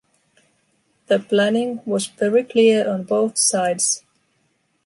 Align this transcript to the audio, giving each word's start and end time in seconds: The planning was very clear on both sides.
The 1.05 1.19
planning 1.19 1.81
was 1.85 2.07
very 2.07 2.43
clear 2.43 2.89
on 2.89 3.03
both 3.03 3.37
sides. 3.37 4.01